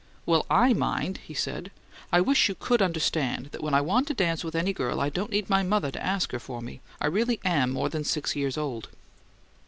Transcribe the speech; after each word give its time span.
"Well, 0.25 0.47
I 0.49 0.73
mind!" 0.73 1.19
he 1.19 1.35
said. 1.35 1.69
"I 2.11 2.21
wish 2.21 2.49
you 2.49 2.55
COULD 2.55 2.81
understand 2.81 3.49
that 3.51 3.61
when 3.61 3.75
I 3.75 3.81
want 3.81 4.07
to 4.07 4.15
dance 4.15 4.43
with 4.43 4.55
any 4.55 4.73
girl 4.73 4.99
I 4.99 5.09
don't 5.09 5.29
need 5.29 5.47
my 5.47 5.61
mother 5.61 5.91
to 5.91 6.03
ask 6.03 6.31
her 6.31 6.39
for 6.39 6.59
me. 6.59 6.81
I 6.99 7.05
really 7.05 7.39
AM 7.45 7.69
more 7.69 7.87
than 7.87 8.03
six 8.03 8.35
years 8.35 8.57
old!" 8.57 8.87